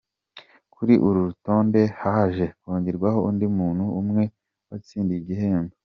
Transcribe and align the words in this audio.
Kuri 0.73 0.93
uru 1.07 1.19
rutonde 1.27 1.81
haje 2.01 2.45
kongerwaho 2.59 3.19
undi 3.29 3.45
muntu 3.57 3.85
umwe 4.01 4.23
watsindiye 4.69 5.19
igihembo. 5.21 5.73